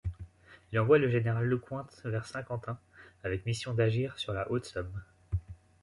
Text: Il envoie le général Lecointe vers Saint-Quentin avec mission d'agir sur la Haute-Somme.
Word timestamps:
Il 0.71 0.79
envoie 0.79 0.97
le 0.97 1.11
général 1.11 1.45
Lecointe 1.45 2.01
vers 2.05 2.25
Saint-Quentin 2.25 2.79
avec 3.23 3.45
mission 3.45 3.75
d'agir 3.75 4.17
sur 4.17 4.33
la 4.33 4.49
Haute-Somme. 4.49 5.03